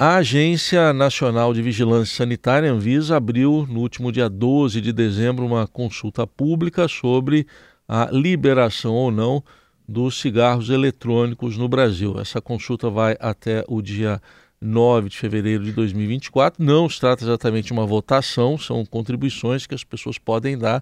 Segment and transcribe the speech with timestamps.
[0.00, 5.66] A Agência Nacional de Vigilância Sanitária, Anvisa, abriu no último dia 12 de dezembro uma
[5.66, 7.48] consulta pública sobre
[7.88, 9.42] a liberação ou não
[9.88, 12.14] dos cigarros eletrônicos no Brasil.
[12.20, 14.22] Essa consulta vai até o dia
[14.60, 16.64] 9 de fevereiro de 2024.
[16.64, 20.80] Não se trata exatamente de uma votação, são contribuições que as pessoas podem dar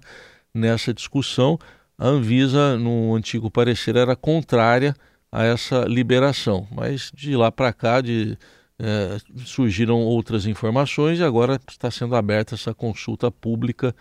[0.53, 1.59] nessa discussão.
[1.97, 4.95] A Anvisa, no antigo parecer, era contrária
[5.33, 8.37] a essa liberação, mas de lá para cá de,
[8.79, 13.95] é, surgiram outras informações e agora está sendo aberta essa consulta pública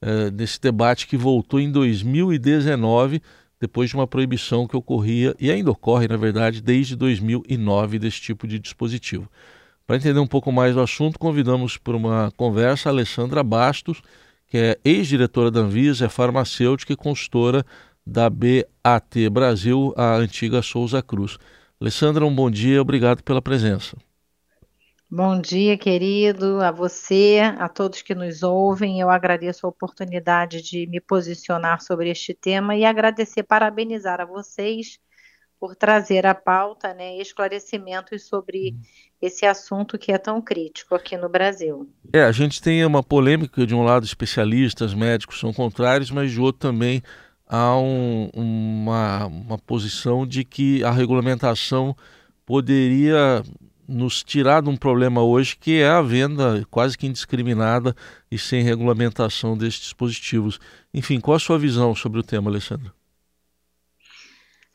[0.00, 3.22] é, desse debate que voltou em 2019
[3.60, 8.46] depois de uma proibição que ocorria e ainda ocorre, na verdade, desde 2009 desse tipo
[8.46, 9.28] de dispositivo.
[9.86, 14.02] Para entender um pouco mais do assunto, convidamos para uma conversa a Alessandra Bastos,
[14.46, 17.64] que é ex-diretora da Anvisa, é farmacêutica e consultora
[18.06, 21.38] da BAT Brasil, a antiga Souza Cruz.
[21.80, 23.96] Alessandra, um bom dia, obrigado pela presença.
[25.10, 29.00] Bom dia, querido, a você, a todos que nos ouvem.
[29.00, 34.98] Eu agradeço a oportunidade de me posicionar sobre este tema e agradecer, parabenizar a vocês
[35.58, 38.76] por trazer à pauta né, esclarecimentos sobre
[39.20, 41.88] esse assunto que é tão crítico aqui no Brasil.
[42.12, 46.38] É, a gente tem uma polêmica, de um lado especialistas, médicos são contrários, mas de
[46.38, 47.02] outro também
[47.46, 51.96] há um, uma, uma posição de que a regulamentação
[52.44, 53.42] poderia
[53.88, 57.96] nos tirar de um problema hoje que é a venda quase que indiscriminada
[58.30, 60.60] e sem regulamentação desses dispositivos.
[60.92, 62.92] Enfim, qual a sua visão sobre o tema, Alessandra?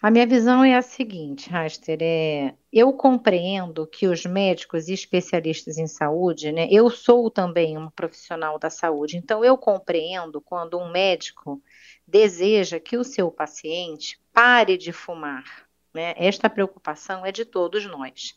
[0.01, 5.77] A minha visão é a seguinte, Raster, é, eu compreendo que os médicos e especialistas
[5.77, 10.91] em saúde, né, eu sou também um profissional da saúde, então eu compreendo quando um
[10.91, 11.63] médico
[12.05, 15.45] deseja que o seu paciente pare de fumar.
[15.93, 16.13] Né?
[16.17, 18.35] Esta preocupação é de todos nós.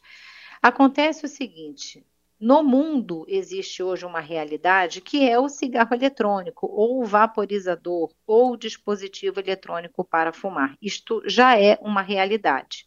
[0.63, 2.05] Acontece o seguinte:
[2.39, 8.53] no mundo existe hoje uma realidade que é o cigarro eletrônico, ou o vaporizador, ou
[8.53, 10.77] o dispositivo eletrônico para fumar.
[10.81, 12.87] Isto já é uma realidade.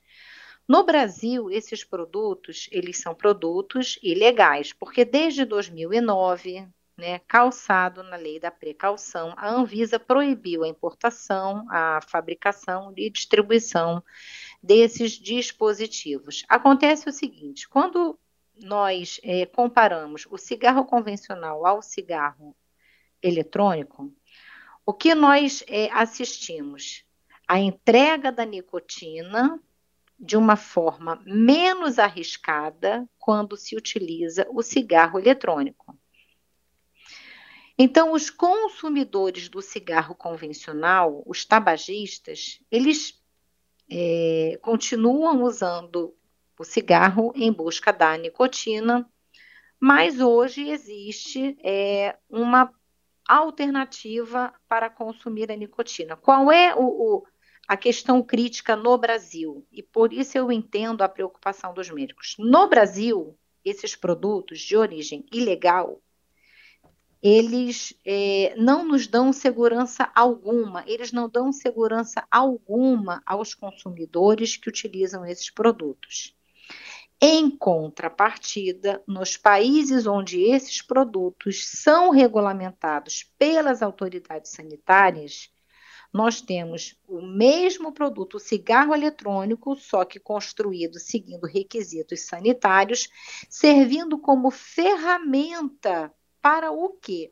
[0.68, 6.68] No Brasil, esses produtos, eles são produtos ilegais, porque desde 2009,
[7.00, 14.04] né, calçado na lei da precaução, a Anvisa proibiu a importação, a fabricação e distribuição
[14.62, 16.44] desses dispositivos.
[16.48, 18.20] Acontece o seguinte: quando
[18.62, 22.56] nós é, comparamos o cigarro convencional ao cigarro
[23.24, 24.14] eletrônico,
[24.86, 27.04] o que nós é, assistimos?
[27.48, 29.60] A entrega da nicotina
[30.20, 35.98] de uma forma menos arriscada quando se utiliza o cigarro eletrônico.
[37.82, 43.18] Então, os consumidores do cigarro convencional, os tabagistas, eles
[43.90, 46.14] é, continuam usando
[46.60, 49.10] o cigarro em busca da nicotina,
[49.80, 52.70] mas hoje existe é, uma
[53.26, 56.18] alternativa para consumir a nicotina.
[56.18, 57.24] Qual é o, o,
[57.66, 59.66] a questão crítica no Brasil?
[59.72, 62.36] E por isso eu entendo a preocupação dos médicos.
[62.38, 66.02] No Brasil, esses produtos de origem ilegal
[67.22, 74.70] eles é, não nos dão segurança alguma, eles não dão segurança alguma aos consumidores que
[74.70, 76.36] utilizam esses produtos.
[77.22, 85.52] Em contrapartida, nos países onde esses produtos são regulamentados pelas autoridades sanitárias,
[86.14, 93.10] nós temos o mesmo produto, o cigarro eletrônico, só que construído seguindo requisitos sanitários,
[93.50, 96.12] servindo como ferramenta
[96.42, 97.32] para o quê?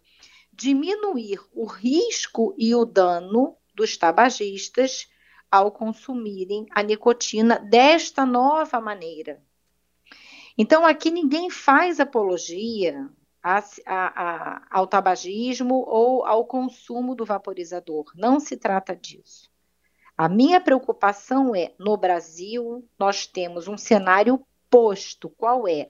[0.52, 5.08] Diminuir o risco e o dano dos tabagistas
[5.52, 9.42] ao consumirem a nicotina desta nova maneira.
[10.58, 13.10] Então, aqui ninguém faz apologia
[13.44, 18.12] a, a, a, ao tabagismo ou ao consumo do vaporizador.
[18.16, 19.50] Não se trata disso.
[20.18, 25.30] A minha preocupação é: no Brasil, nós temos um cenário posto.
[25.30, 25.88] Qual é?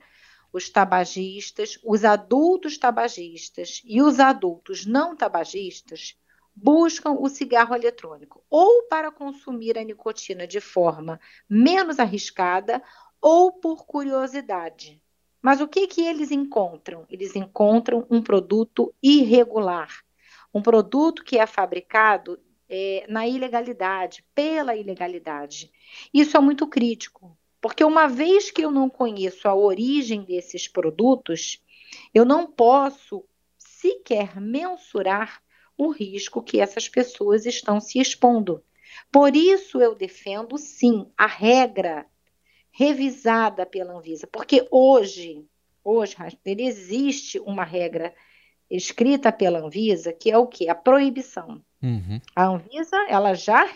[0.52, 6.18] Os tabagistas, os adultos tabagistas e os adultos não tabagistas
[6.56, 12.82] buscam o cigarro eletrônico ou para consumir a nicotina de forma menos arriscada
[13.22, 15.02] ou por curiosidade.
[15.42, 17.06] Mas o que, que eles encontram?
[17.10, 19.90] Eles encontram um produto irregular,
[20.54, 25.72] um produto que é fabricado é, na ilegalidade, pela ilegalidade.
[26.14, 31.62] Isso é muito crítico, porque uma vez que eu não conheço a origem desses produtos,
[32.14, 33.26] eu não posso
[33.58, 35.42] sequer mensurar
[35.78, 38.64] o risco que essas pessoas estão se expondo.
[39.12, 42.06] Por isso eu defendo sim a regra
[42.72, 45.46] revisada pela Anvisa, porque hoje,
[45.84, 46.16] hoje,
[46.46, 48.14] existe uma regra
[48.70, 50.70] escrita pela Anvisa que é o que?
[50.70, 51.64] A proibição.
[51.82, 52.20] Uhum.
[52.36, 53.68] A Anvisa, ela já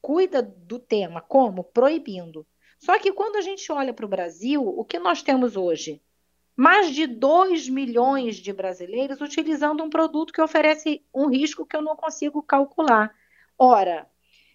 [0.00, 1.62] cuida do tema, como?
[1.62, 2.46] Proibindo.
[2.82, 6.02] Só que quando a gente olha para o Brasil, o que nós temos hoje?
[6.56, 11.80] Mais de 2 milhões de brasileiros utilizando um produto que oferece um risco que eu
[11.80, 13.14] não consigo calcular.
[13.56, 14.10] Ora,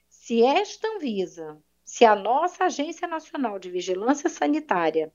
[0.09, 5.09] se esta Anvisa, se a nossa Agência Nacional de Vigilância Sanitária,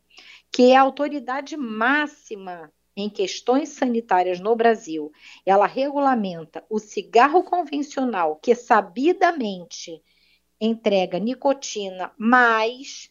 [0.50, 5.12] que é a autoridade máxima em questões sanitárias no Brasil,
[5.44, 10.02] ela regulamenta o cigarro convencional, que sabidamente
[10.64, 13.10] entrega nicotina, mas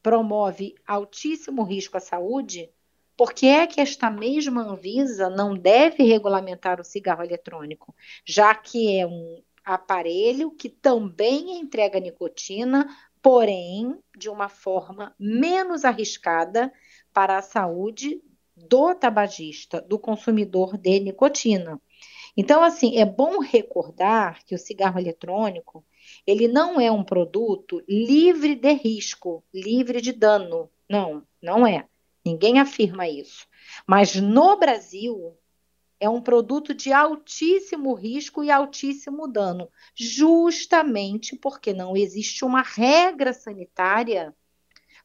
[0.00, 2.70] promove altíssimo risco à saúde,
[3.16, 7.92] por que é que esta mesma Anvisa não deve regulamentar o cigarro eletrônico,
[8.24, 12.86] já que é um aparelho que também entrega nicotina,
[13.20, 16.72] porém de uma forma menos arriscada
[17.12, 18.22] para a saúde
[18.54, 21.80] do tabagista, do consumidor de nicotina.
[22.36, 25.84] Então, assim, é bom recordar que o cigarro eletrônico
[26.26, 30.70] ele não é um produto livre de risco, livre de dano.
[30.88, 31.86] Não, não é.
[32.24, 33.46] Ninguém afirma isso.
[33.86, 35.36] Mas no Brasil,
[35.98, 43.32] é um produto de altíssimo risco e altíssimo dano, justamente porque não existe uma regra
[43.32, 44.34] sanitária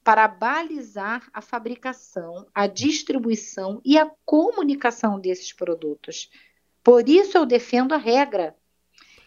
[0.04, 6.30] para balizar a fabricação, a distribuição e a comunicação desses produtos.
[6.84, 8.56] Por isso eu defendo a regra.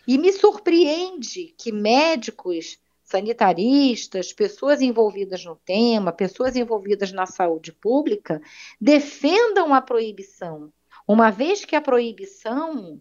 [0.07, 8.43] E me surpreende que médicos, sanitaristas, pessoas envolvidas no tema, pessoas envolvidas na saúde pública,
[8.81, 10.73] defendam a proibição,
[11.07, 13.01] uma vez que a proibição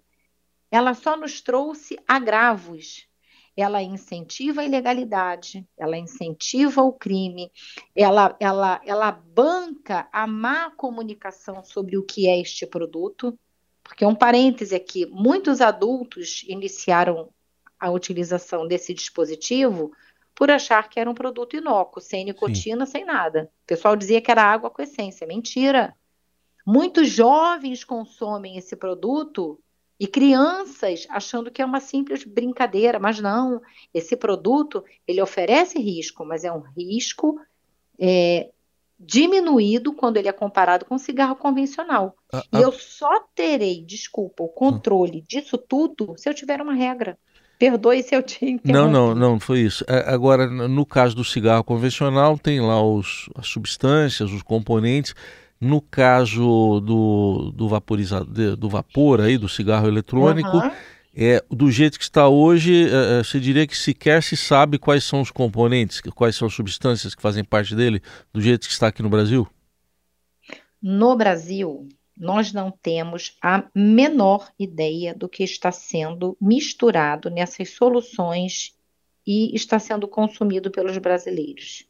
[0.73, 3.07] ela só nos trouxe agravos.
[3.55, 7.51] Ela incentiva a ilegalidade, ela incentiva o crime,
[7.95, 13.37] ela, ela, ela banca a má comunicação sobre o que é este produto,
[13.83, 17.29] porque um parêntese aqui, muitos adultos iniciaram
[17.79, 19.91] a utilização desse dispositivo
[20.33, 22.91] por achar que era um produto inócuo, sem nicotina, Sim.
[22.91, 23.51] sem nada.
[23.63, 25.27] O pessoal dizia que era água com essência.
[25.27, 25.93] Mentira.
[26.65, 29.59] Muitos jovens consomem esse produto
[29.99, 33.61] e crianças achando que é uma simples brincadeira, mas não.
[33.93, 37.39] Esse produto ele oferece risco, mas é um risco
[37.99, 38.49] é,
[38.99, 42.15] diminuído quando ele é comparado com cigarro convencional.
[42.31, 42.61] Ah, e ah.
[42.61, 45.25] eu só terei, desculpa, o controle ah.
[45.27, 47.17] disso tudo se eu tiver uma regra.
[47.59, 49.85] Perdoe se eu te Não, não, não, foi isso.
[49.87, 55.15] É, agora, no caso do cigarro convencional, tem lá os, as substâncias, os componentes.
[55.61, 60.71] No caso do, do vaporizador, do vapor aí, do cigarro eletrônico, uhum
[61.15, 65.03] é, do jeito que está hoje, é, é, você diria que sequer se sabe quais
[65.03, 68.01] são os componentes, quais são as substâncias que fazem parte dele,
[68.33, 69.47] do jeito que está aqui no Brasil?
[70.81, 71.87] No Brasil,
[72.17, 78.75] nós não temos a menor ideia do que está sendo misturado nessas soluções
[79.25, 81.85] e está sendo consumido pelos brasileiros.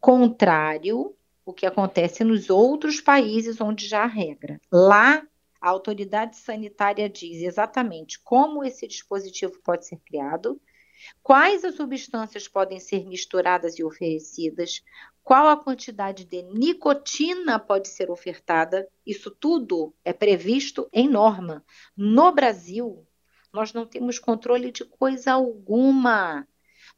[0.00, 1.14] Contrário
[1.44, 4.60] o que acontece nos outros países onde já há regra.
[4.70, 5.22] Lá
[5.60, 10.60] a autoridade sanitária diz exatamente como esse dispositivo pode ser criado,
[11.22, 14.82] quais as substâncias podem ser misturadas e oferecidas,
[15.22, 18.88] qual a quantidade de nicotina pode ser ofertada.
[19.06, 21.64] Isso tudo é previsto em norma.
[21.96, 23.06] No Brasil,
[23.52, 26.46] nós não temos controle de coisa alguma.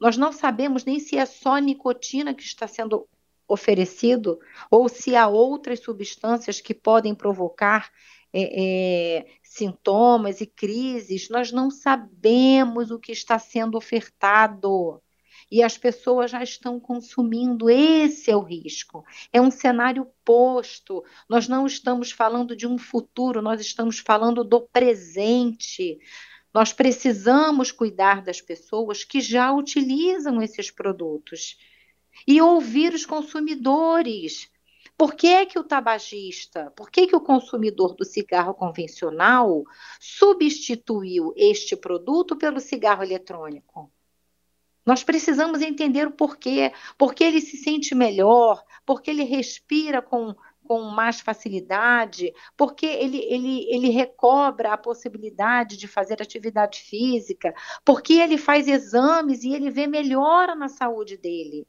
[0.01, 3.09] Nós não sabemos nem se é só nicotina que está sendo
[3.47, 7.91] oferecido ou se há outras substâncias que podem provocar
[8.33, 15.03] é, é, sintomas e crises, nós não sabemos o que está sendo ofertado.
[15.51, 19.05] E as pessoas já estão consumindo, esse é o risco.
[19.31, 21.05] É um cenário posto.
[21.29, 25.99] Nós não estamos falando de um futuro, nós estamos falando do presente.
[26.55, 31.59] Nós precisamos cuidar das pessoas que já utilizam esses produtos
[32.27, 34.51] e ouvir os consumidores.
[34.97, 39.65] Por que, que o tabagista, por que, que o consumidor do cigarro convencional
[40.01, 43.91] substituiu este produto pelo cigarro eletrônico?
[44.85, 50.35] Nós precisamos entender o porquê, porque ele se sente melhor, porque ele respira com,
[50.67, 58.15] com mais facilidade, porque ele, ele, ele recobra a possibilidade de fazer atividade física, porque
[58.15, 61.67] ele faz exames e ele vê melhora na saúde dele.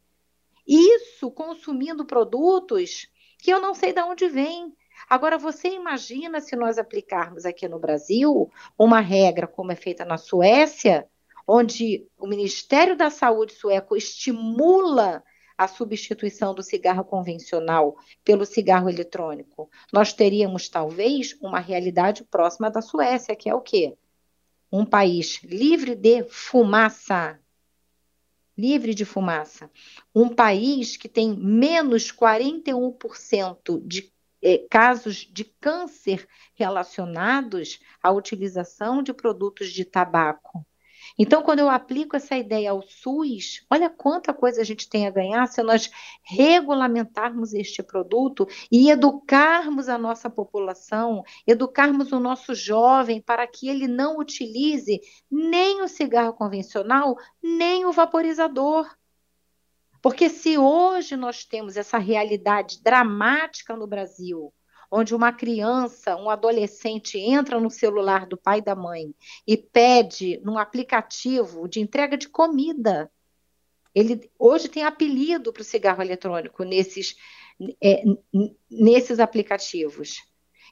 [0.65, 3.07] Isso consumindo produtos
[3.43, 4.73] que eu não sei de onde vem.
[5.09, 10.17] Agora, você imagina se nós aplicarmos aqui no Brasil uma regra como é feita na
[10.17, 11.05] Suécia,
[11.45, 15.21] onde o Ministério da Saúde sueco estimula
[15.57, 22.81] a substituição do cigarro convencional pelo cigarro eletrônico, nós teríamos talvez uma realidade próxima da
[22.81, 23.97] Suécia, que é o quê?
[24.71, 27.37] Um país livre de fumaça.
[28.57, 29.69] Livre de fumaça.
[30.13, 39.13] Um país que tem menos 41% de é, casos de câncer relacionados à utilização de
[39.13, 40.65] produtos de tabaco.
[41.17, 45.11] Então, quando eu aplico essa ideia ao SUS, olha quanta coisa a gente tem a
[45.11, 45.91] ganhar se nós
[46.23, 53.87] regulamentarmos este produto e educarmos a nossa população, educarmos o nosso jovem para que ele
[53.87, 58.89] não utilize nem o cigarro convencional, nem o vaporizador.
[60.01, 64.53] Porque se hoje nós temos essa realidade dramática no Brasil,
[64.95, 69.15] onde uma criança, um adolescente entra no celular do pai e da mãe
[69.47, 73.11] e pede num aplicativo de entrega de comida.
[73.95, 77.15] Ele hoje tem apelido para o cigarro eletrônico nesses,
[77.81, 78.03] é,
[78.69, 80.21] nesses aplicativos.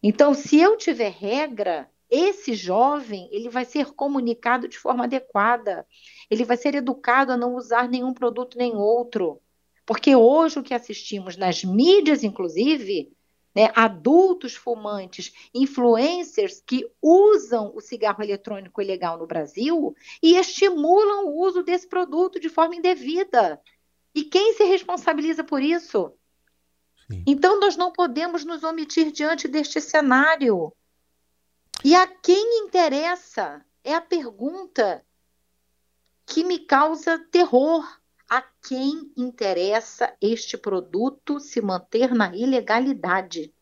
[0.03, 5.83] Então, se eu tiver regra, esse jovem ele vai ser comunicado de forma adequada.
[6.29, 9.41] Ele vai ser educado a não usar nenhum produto nem outro.
[9.83, 13.11] Porque hoje o que assistimos nas mídias, inclusive,
[13.53, 21.39] né, adultos fumantes, influencers que usam o cigarro eletrônico ilegal no Brasil e estimulam o
[21.41, 23.61] uso desse produto de forma indevida.
[24.15, 26.13] E quem se responsabiliza por isso?
[27.09, 27.23] Sim.
[27.27, 30.73] Então, nós não podemos nos omitir diante deste cenário.
[31.83, 33.63] E a quem interessa?
[33.83, 35.03] É a pergunta
[36.25, 38.00] que me causa terror
[38.31, 43.53] a quem interessa este produto se manter na ilegalidade.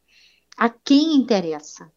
[0.56, 1.92] A quem interessa?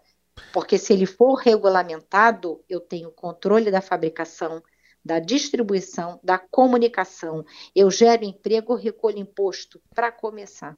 [0.55, 4.63] Porque se ele for regulamentado, eu tenho controle da fabricação,
[5.05, 7.45] da distribuição, da comunicação.
[7.77, 10.75] Eu gero emprego, recolho imposto, para começar.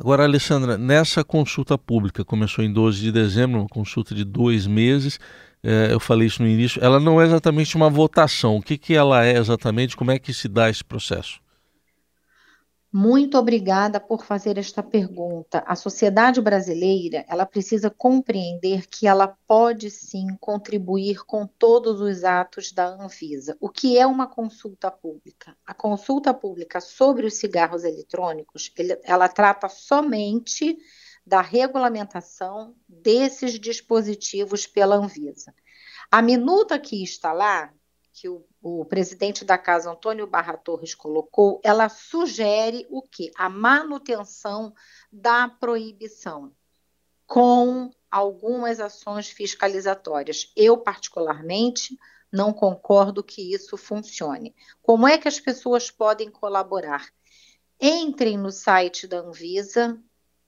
[0.00, 5.18] Agora, Alessandra, nessa consulta pública, começou em 12 de dezembro, uma consulta de dois meses,
[5.60, 8.56] é, eu falei isso no início, ela não é exatamente uma votação.
[8.56, 9.96] O que, que ela é exatamente?
[9.96, 11.40] Como é que se dá esse processo?
[12.90, 15.62] Muito obrigada por fazer esta pergunta.
[15.66, 22.72] A sociedade brasileira, ela precisa compreender que ela pode sim contribuir com todos os atos
[22.72, 23.54] da Anvisa.
[23.60, 25.54] O que é uma consulta pública?
[25.66, 30.78] A consulta pública sobre os cigarros eletrônicos, ele, ela trata somente
[31.26, 35.54] da regulamentação desses dispositivos pela Anvisa.
[36.10, 37.70] A minuta que está lá,
[38.20, 43.30] que o, o presidente da casa, Antônio Barra Torres, colocou, ela sugere o quê?
[43.36, 44.74] A manutenção
[45.12, 46.52] da proibição,
[47.26, 50.50] com algumas ações fiscalizatórias.
[50.56, 51.96] Eu, particularmente,
[52.32, 54.54] não concordo que isso funcione.
[54.82, 57.06] Como é que as pessoas podem colaborar?
[57.80, 59.96] Entrem no site da Anvisa,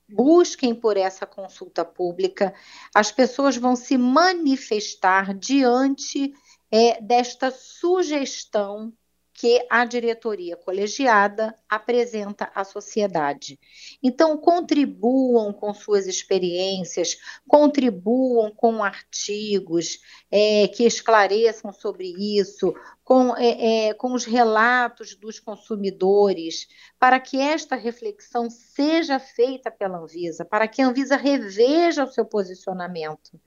[0.09, 2.53] busquem por essa consulta pública,
[2.93, 6.33] as pessoas vão se manifestar diante
[6.71, 8.93] é, desta sugestão
[9.33, 13.59] que a diretoria colegiada apresenta à sociedade.
[14.03, 19.99] Então, contribuam com suas experiências, contribuam com artigos
[20.29, 22.71] é, que esclareçam sobre isso,
[23.03, 26.67] com, é, é, com os relatos dos consumidores,
[26.99, 32.25] para que esta reflexão seja feita pela Anvisa, para que a Anvisa reveja o seu
[32.25, 33.39] posicionamento.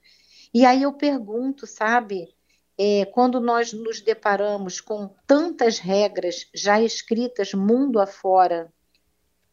[0.53, 2.35] E aí eu pergunto, sabe?
[2.79, 8.73] É, quando nós nos deparamos com tantas regras já escritas mundo afora,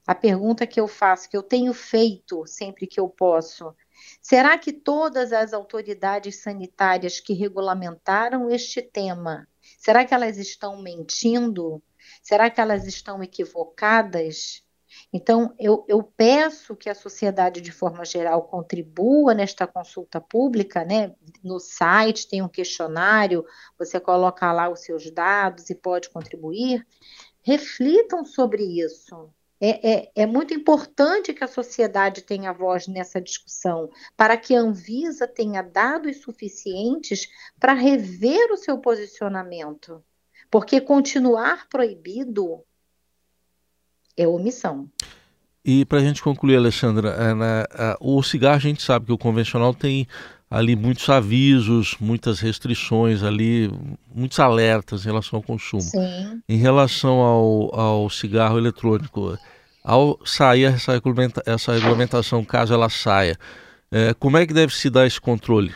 [0.05, 3.75] a pergunta que eu faço, que eu tenho feito sempre que eu posso,
[4.21, 9.47] será que todas as autoridades sanitárias que regulamentaram este tema,
[9.77, 11.81] será que elas estão mentindo?
[12.23, 14.63] Será que elas estão equivocadas?
[15.13, 21.13] Então, eu, eu, peço que a sociedade, de forma geral, contribua nesta consulta pública, né?
[21.43, 23.45] No site tem um questionário,
[23.77, 26.87] você coloca lá os seus dados e pode contribuir.
[27.41, 29.29] Reflitam sobre isso.
[29.59, 34.59] É, é, é, muito importante que a sociedade tenha voz nessa discussão, para que a
[34.59, 40.03] Anvisa tenha dados suficientes para rever o seu posicionamento.
[40.49, 42.63] Porque continuar proibido
[44.23, 44.87] é omissão.
[45.63, 49.11] E para a gente concluir, Alessandra, é, né, é, o cigarro a gente sabe que
[49.11, 50.07] o convencional tem
[50.49, 53.71] ali muitos avisos, muitas restrições ali,
[54.13, 55.81] muitos alertas em relação ao consumo.
[55.81, 56.41] Sim.
[56.49, 59.37] Em relação ao, ao cigarro eletrônico,
[59.83, 63.37] ao sair essa, regulamenta, essa regulamentação, caso ela saia,
[63.91, 65.73] é, como é que deve se dar esse controle?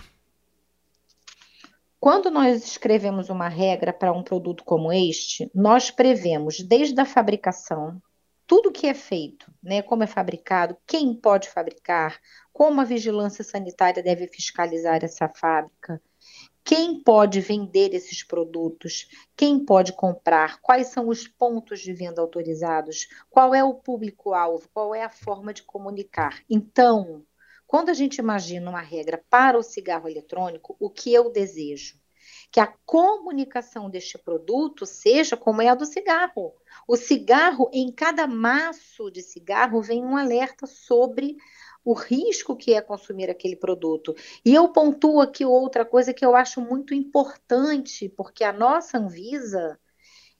[1.99, 7.99] Quando nós escrevemos uma regra para um produto como este, nós prevemos desde a fabricação,
[8.47, 12.19] tudo que é feito, né, como é fabricado, quem pode fabricar,
[12.53, 16.01] como a vigilância sanitária deve fiscalizar essa fábrica,
[16.63, 23.07] quem pode vender esses produtos, quem pode comprar, quais são os pontos de venda autorizados,
[23.29, 26.41] qual é o público-alvo, qual é a forma de comunicar.
[26.49, 27.23] Então,
[27.67, 31.99] quando a gente imagina uma regra para o cigarro eletrônico, o que eu desejo?
[32.51, 36.53] Que a comunicação deste produto seja como é a do cigarro.
[36.87, 41.37] O cigarro, em cada maço de cigarro, vem um alerta sobre
[41.83, 44.15] o risco que é consumir aquele produto.
[44.43, 49.79] E eu pontuo aqui outra coisa que eu acho muito importante, porque a nossa Anvisa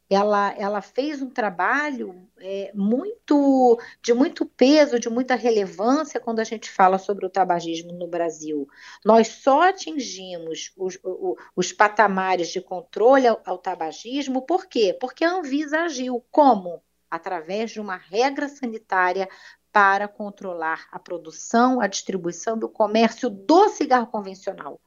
[0.10, 6.44] ela, ela fez um trabalho é, muito de muito peso, de muita relevância quando a
[6.44, 8.68] gente fala sobre o tabagismo no Brasil.
[9.04, 14.96] Nós só atingimos os, os, os patamares de controle ao, ao tabagismo, por quê?
[15.00, 16.82] Porque a Anvisa agiu como?
[17.10, 19.28] Através de uma regra sanitária
[19.72, 24.80] para controlar a produção, a distribuição e o comércio do cigarro convencional.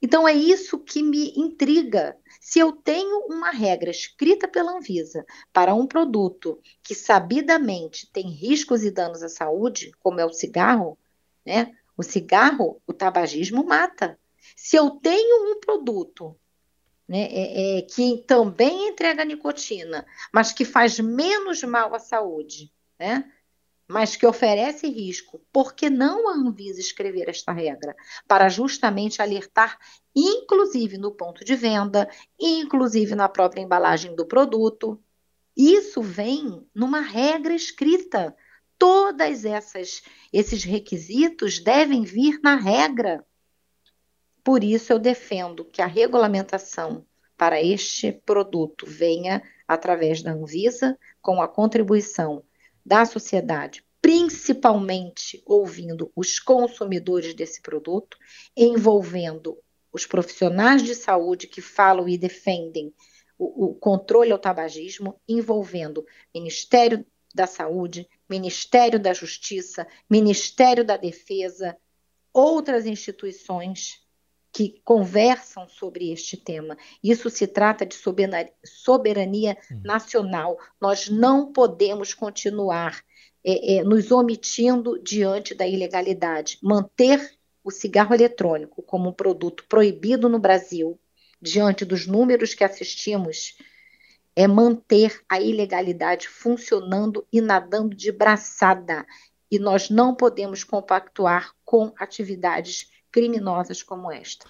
[0.00, 2.16] Então é isso que me intriga.
[2.40, 8.84] Se eu tenho uma regra escrita pela Anvisa para um produto que sabidamente tem riscos
[8.84, 10.98] e danos à saúde, como é o cigarro,
[11.44, 11.72] né?
[11.96, 14.18] O cigarro, o tabagismo mata.
[14.56, 16.36] Se eu tenho um produto
[17.08, 23.30] né, é, é, que também entrega nicotina, mas que faz menos mal à saúde, né?
[23.86, 27.94] Mas que oferece risco, por que não a Anvisa escrever esta regra?
[28.26, 29.78] Para justamente alertar,
[30.14, 35.00] inclusive no ponto de venda, inclusive na própria embalagem do produto.
[35.56, 38.34] Isso vem numa regra escrita.
[38.78, 43.24] Todas essas esses requisitos devem vir na regra.
[44.42, 51.40] Por isso eu defendo que a regulamentação para este produto venha através da Anvisa com
[51.40, 52.42] a contribuição
[52.84, 58.18] da sociedade, principalmente ouvindo os consumidores desse produto,
[58.56, 59.58] envolvendo
[59.92, 62.92] os profissionais de saúde que falam e defendem
[63.38, 66.04] o, o controle ao tabagismo, envolvendo
[66.34, 71.76] Ministério da Saúde, Ministério da Justiça, Ministério da Defesa,
[72.32, 74.03] outras instituições
[74.54, 76.78] que conversam sobre este tema.
[77.02, 79.80] Isso se trata de soberania, uhum.
[79.82, 80.56] nacional.
[80.80, 83.02] Nós não podemos continuar
[83.44, 86.56] é, é, nos omitindo diante da ilegalidade.
[86.62, 91.00] Manter o cigarro eletrônico como um produto proibido no Brasil,
[91.42, 93.58] diante dos números que assistimos,
[94.36, 99.04] é manter a ilegalidade funcionando e nadando de braçada.
[99.50, 104.44] E nós não podemos compactuar com atividades criminosas como esta.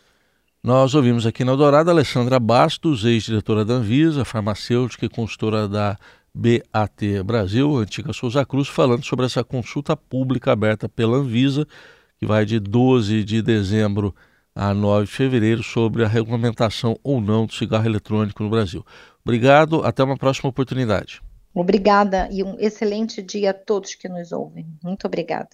[0.63, 5.99] Nós ouvimos aqui na Dourada Alessandra Bastos, ex-diretora da Anvisa, farmacêutica e consultora da
[6.35, 11.69] BAT Brasil, antiga Souza Cruz, falando sobre essa consulta pública aberta pela Anvisa,
[12.19, 14.15] que vai de 12 de dezembro
[14.55, 18.83] a 9 de fevereiro, sobre a regulamentação ou não do cigarro eletrônico no Brasil.
[19.23, 21.21] Obrigado, até uma próxima oportunidade.
[21.53, 24.67] Obrigada e um excelente dia a todos que nos ouvem.
[24.83, 25.51] Muito obrigada.